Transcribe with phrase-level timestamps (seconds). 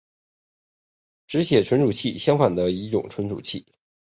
[1.27, 3.67] 只写存储器相反的一种存储器。